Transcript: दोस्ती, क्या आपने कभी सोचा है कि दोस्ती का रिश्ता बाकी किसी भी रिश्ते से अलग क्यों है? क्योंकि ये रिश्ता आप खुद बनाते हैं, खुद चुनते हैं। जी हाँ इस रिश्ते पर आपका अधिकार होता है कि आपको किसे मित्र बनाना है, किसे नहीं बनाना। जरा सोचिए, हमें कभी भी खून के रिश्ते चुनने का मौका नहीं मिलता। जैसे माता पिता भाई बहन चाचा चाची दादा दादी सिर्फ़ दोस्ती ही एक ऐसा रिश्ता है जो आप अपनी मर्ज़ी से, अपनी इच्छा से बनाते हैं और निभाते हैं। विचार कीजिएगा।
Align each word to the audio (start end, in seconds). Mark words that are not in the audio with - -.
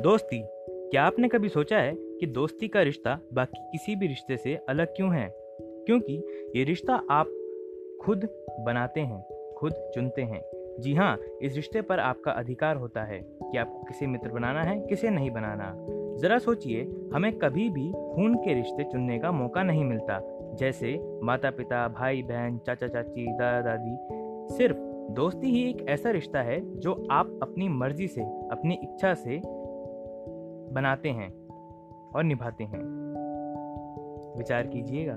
दोस्ती, 0.00 0.42
क्या 0.90 1.04
आपने 1.04 1.28
कभी 1.28 1.48
सोचा 1.48 1.78
है 1.78 1.94
कि 1.94 2.26
दोस्ती 2.26 2.68
का 2.68 2.82
रिश्ता 2.82 3.18
बाकी 3.32 3.60
किसी 3.72 3.96
भी 3.96 4.06
रिश्ते 4.06 4.36
से 4.36 4.54
अलग 4.68 4.86
क्यों 4.86 5.14
है? 5.14 5.34
क्योंकि 5.60 6.16
ये 6.56 6.64
रिश्ता 6.64 6.94
आप 7.10 7.26
खुद 8.02 8.28
बनाते 8.60 9.00
हैं, 9.00 9.52
खुद 9.58 9.72
चुनते 9.94 10.22
हैं। 10.22 10.42
जी 10.80 10.94
हाँ 10.94 11.18
इस 11.42 11.56
रिश्ते 11.56 11.82
पर 11.82 11.98
आपका 11.98 12.32
अधिकार 12.32 12.76
होता 12.76 13.04
है 13.04 13.18
कि 13.18 13.58
आपको 13.58 13.78
किसे 13.78 14.06
मित्र 14.06 14.28
बनाना 14.28 14.62
है, 14.62 14.80
किसे 14.80 15.10
नहीं 15.10 15.30
बनाना। 15.30 15.72
जरा 16.18 16.38
सोचिए, 16.38 16.82
हमें 17.14 17.38
कभी 17.38 17.70
भी 17.70 17.92
खून 17.92 18.34
के 18.34 18.54
रिश्ते 18.54 18.84
चुनने 18.84 19.18
का 19.18 19.32
मौका 19.32 19.62
नहीं 19.62 19.84
मिलता। 19.84 20.20
जैसे 20.54 21.20
माता 21.22 21.50
पिता 21.50 21.88
भाई 21.88 22.22
बहन 22.22 22.58
चाचा 22.58 22.88
चाची 22.88 23.26
दादा 23.26 23.60
दादी 23.60 23.96
सिर्फ़ 24.56 24.76
दोस्ती 25.12 25.46
ही 25.46 25.70
एक 25.70 25.88
ऐसा 25.88 26.10
रिश्ता 26.10 26.42
है 26.42 26.78
जो 26.78 27.06
आप 27.10 27.38
अपनी 27.42 27.68
मर्ज़ी 27.68 28.08
से, 28.08 28.20
अपनी 28.22 28.78
इच्छा 28.82 29.14
से 29.14 29.40
बनाते 30.76 31.08
हैं 31.08 31.30
और 32.14 32.24
निभाते 32.24 32.64
हैं। 32.64 32.84
विचार 34.38 34.66
कीजिएगा। 34.66 35.16